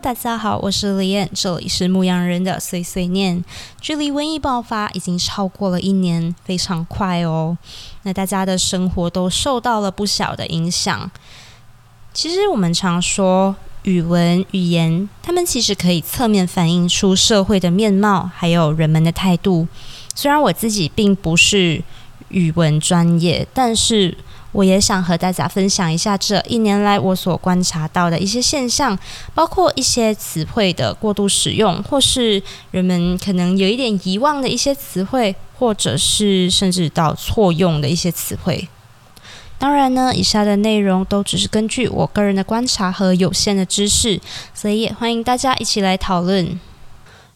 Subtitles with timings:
[0.00, 3.44] 大家好，我是李燕，这里是牧羊人的碎碎念。
[3.80, 7.58] 距离瘟疫爆发已经超过了一年，非常快哦。
[8.04, 11.10] 那大家的生活都受到了不小的影响。
[12.14, 19.66] 其实我们常说语文、语言，他们其实可以侧面反映出社会的面貌，还有人们的态度。
[20.14, 21.82] 虽然我自己并不是
[22.28, 24.16] 语文专业，但是。
[24.52, 28.98] 我也想和大家分享一下这一年来我所观察到的一些现象，
[29.34, 38.66] 包括一些词汇的过度使用，或是人们可能有一点遗忘的一些词汇，或者是甚至到错用的一些词汇。
[39.58, 44.18] 当然呢，以下的内容都只是根据我个人的观察和有限的知识，
[44.54, 46.58] 所以也欢迎大家一起来讨论。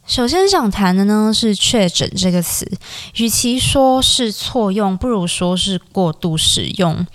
[0.06, 2.70] 首先想谈的呢是“确诊”这个词，
[3.16, 7.06] 与其说是错用，不如说是过度使用。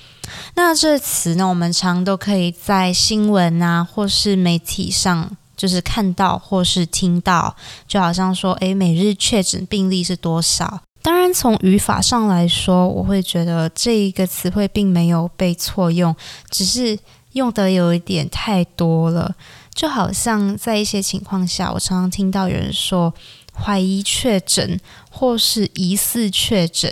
[0.56, 7.56] 那这词呢，我们常都可以在新闻啊，或是媒体上，就是看到或是听到，
[7.88, 10.82] 就好像说，诶，每日确诊病例是多少？
[11.02, 16.16] 当然，从语法上来说，我会觉得这一个词汇并没有被错用，
[16.50, 16.98] 只是
[17.34, 19.36] 用的有一点太多了。
[19.78, 23.14] 就好像在一些情况下，我常常听到有人说
[23.54, 24.80] 怀疑确诊
[25.12, 26.92] 或是疑似确诊，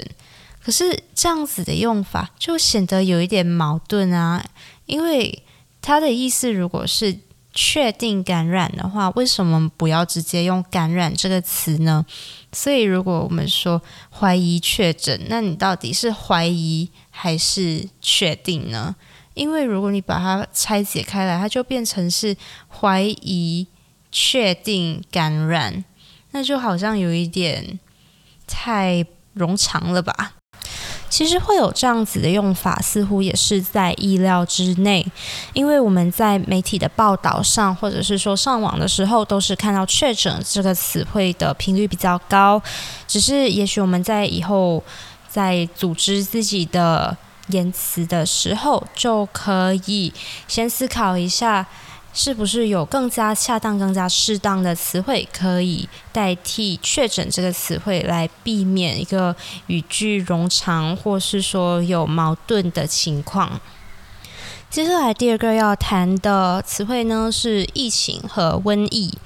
[0.63, 4.45] 可是这样子的用法就显得有一点矛盾啊。
[4.85, 5.41] 因为
[5.81, 7.17] 他的意思如果是
[7.55, 12.05] 确定感染的话，为什么不要直接用感染这个词呢？
[12.51, 18.95] 所以如果我们说怀疑确诊，那你到底是怀疑还是确定呢？
[19.35, 22.35] 因为如果你把它拆解开来，它就变成是
[22.69, 23.67] 怀疑、
[24.11, 25.83] 确定感染，
[26.31, 27.77] 那就好像有一点
[28.47, 29.05] 太
[29.35, 30.31] 冗长了吧？
[31.09, 35.05] 其实会有这样子的用法，似乎也是在意料之内，
[35.53, 42.61] 因为我们在媒体的报道上，或者是说上网的时候，都是看到“确诊”这个词汇的频率比较高。
[43.05, 44.81] 只是也许我们在以后
[45.27, 47.15] 在组织自己的。
[47.47, 50.13] 言辞的时候，就可以
[50.47, 51.67] 先思考一下，
[52.13, 59.35] 是不是有更加恰当、更加适当的词汇可以代替“确诊”这个词汇，来避免一个
[59.67, 63.59] 语句冗长，或是说有矛盾的情况。
[64.69, 69.17] 接下来第二个要谈的词汇呢，是疫情和瘟疫。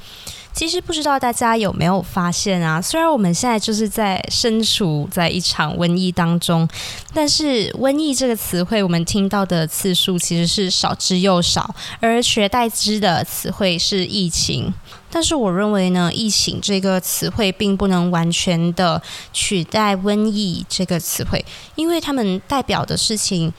[0.51, 2.81] 其实不知道大家有没有发现啊？
[2.81, 6.67] 虽然我们现在就是在身处在一场瘟疫当中，
[7.13, 14.73] 但是“瘟疫”这个词汇，我们听到的次数其实是少之又少，而取代之的词汇是“疫情”。
[15.09, 21.43] 但是我认为呢，“疫情”这个词汇并不能完全的取代“瘟疫”这个词汇，
[21.75, 23.53] 因为它们代表的事情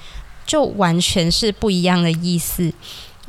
[0.45, 2.71] 就完全是不一样的意思。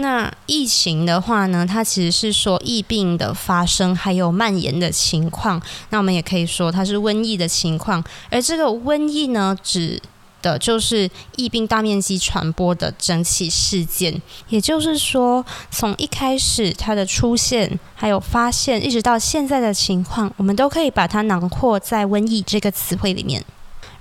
[0.01, 5.62] 那疫情的话呢，它其实是说疫病的发生还有蔓延的情况。
[5.91, 8.03] 那我们也可以说它是瘟疫的情况。
[8.29, 10.01] 而这个瘟疫呢，指
[10.41, 14.22] 的就是疫病大面积传播的整起事件。
[14.50, 23.44] 也就是说，从一开始它的出现，还有发现，一直到现在的情况，我们都可以把它囊括在瘟疫这个词汇里面。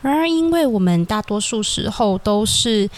[0.02, 2.88] 然而，因为我们大多数时候都是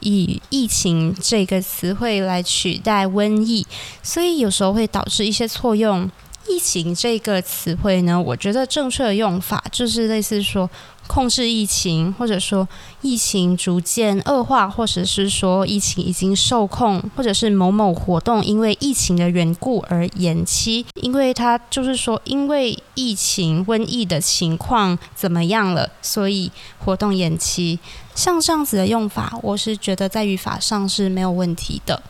[0.00, 3.66] 以疫情这个词汇来取代瘟疫，
[4.02, 6.10] 所以有时候会导致一些错用。
[6.48, 10.68] 疫情这个词汇呢，我觉得正确的用法就是类似说。
[11.06, 12.66] 控制疫情，或者说
[13.02, 27.78] 疫情逐渐恶化，或者是说疫情已经受控，或者是某某活动因为疫情的缘故而延期，因为它就是说因为疫情瘟疫的情况怎么样了，所以活动延期。
[28.14, 32.02] 像这样子的用法，我是觉得在语法上是没有问题的。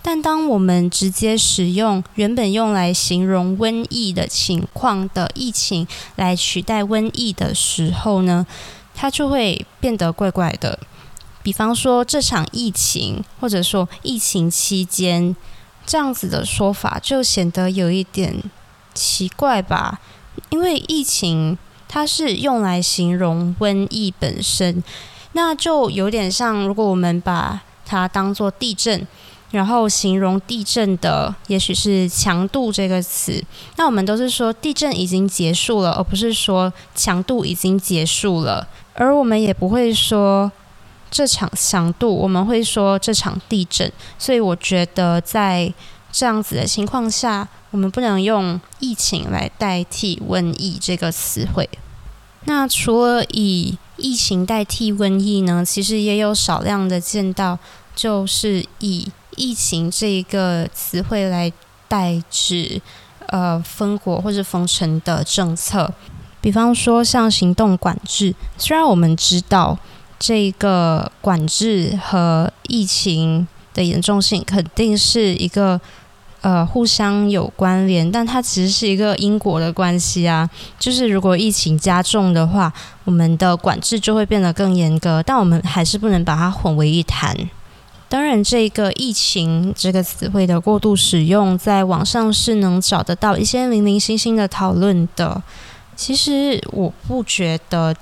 [0.00, 5.86] 但当我们直接使用原本用来形容瘟疫的情况的疫情
[6.16, 8.46] 来取代瘟疫的时候呢，
[8.94, 10.78] 它就会变得怪怪的。
[11.42, 15.34] 比方说这场疫情，或者说疫情期间
[15.84, 18.42] 这样子的说法，就显得有一点
[18.94, 20.00] 奇怪吧？
[20.50, 24.82] 因为疫情它是用来形容瘟疫本身，
[25.32, 29.06] 那就有点像如果我们把它当做地震。
[29.50, 33.42] 然后形容地震的，也许是强度这个词。
[33.76, 38.66] 那我们都是说地震已经结束了，而不是说强度已经结束了。
[38.94, 40.50] 而我们也不会说
[41.10, 43.90] 这场强度，我们会说这场地震。
[44.18, 45.72] 所以我觉得在
[46.12, 51.68] 这样子的情况下，我们不能用疫情来代替瘟疫这个词汇。
[52.44, 55.64] 那除了以疫情代替瘟疫呢？
[55.64, 57.58] 其实也有少量的见到，
[57.94, 61.50] 就是以疫情这一个词汇来
[61.86, 62.82] 代指
[63.28, 65.90] 呃封国或者封城的政策。
[66.40, 69.78] 比方说，像行动管制，虽然我们知道
[70.18, 75.80] 这个管制和疫情的严重性肯定是一个。
[76.40, 80.48] 呃，互相有关联，但它其实是一个因果的关系啊。
[80.78, 87.36] 就是如果疫情加重的话，我们的管制就会变得更严格，但我们还是不能把它混为一谈。
[88.08, 95.42] 当然，这个“疫情”这个词汇的过度使用，在网上是能找得到一些零零星星的讨论的。
[95.94, 97.94] 其实，我不觉得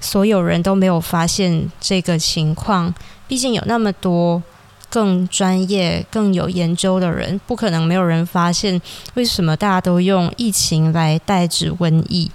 [0.00, 2.94] 所有人都没有发现这个情况，
[3.26, 4.42] 毕竟有那么多。
[4.88, 8.80] 更专业、更有研究的人，不可能没有人发现
[9.14, 12.30] 为什么大家都用疫情来代指瘟疫。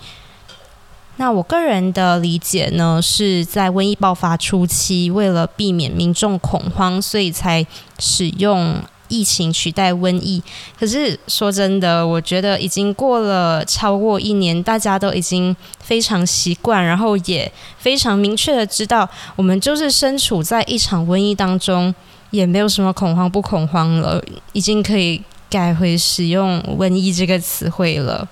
[1.18, 7.66] 那我个人的理解呢，是在瘟疫爆发初期，为了避免民众恐慌，所以才
[8.00, 8.76] 使用
[9.08, 10.42] 疫情取代瘟疫。
[10.80, 21.94] 可是说真的，我觉得已经过了超过一年，大家都已经非常习惯，然后也非常明确的知道，我们就是身处在一场瘟疫当中。
[22.32, 24.24] 也没有什么恐慌不恐慌了，
[24.54, 28.26] 已经可以改回使用“瘟疫”这个词汇了。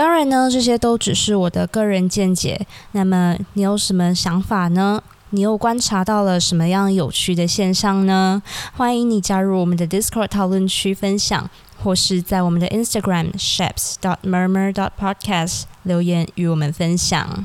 [0.00, 2.66] 当然呢，这些都只是我的个人见解。
[2.92, 5.02] 那么你有什么想法呢？
[5.28, 8.42] 你又观察到了什么样有趣的现象呢？
[8.74, 11.50] 欢迎你加入我们的 Discord 讨论区分享，
[11.82, 17.44] 或是在我们的 Instagram shapes dot murmur dot podcast 留言与我们分享。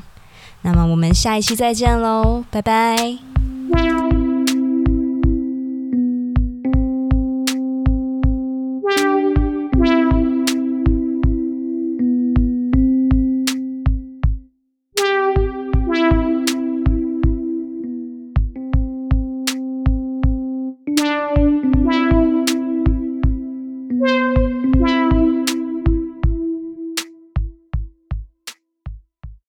[0.62, 3.35] 那么我们下一期再见喽，拜拜。